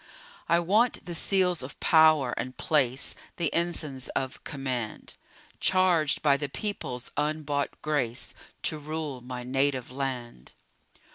[0.49, 5.13] I want the seals of power and place, The ensigns of command;
[5.59, 8.33] Charged by the People's unbought grace
[8.63, 10.53] To rule my native land.